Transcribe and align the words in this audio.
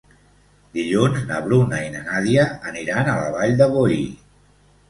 Dilluns 0.77 1.19
na 1.31 1.41
Bruna 1.49 1.81
i 1.89 1.91
na 1.97 2.01
Nàdia 2.07 2.47
aniran 2.73 3.13
a 3.13 3.19
la 3.21 3.29
Vall 3.37 3.55
de 3.63 3.73
Boí. 3.77 4.03